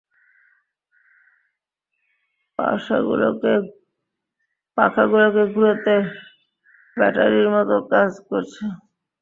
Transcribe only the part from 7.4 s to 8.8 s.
মতো কাজ করছে।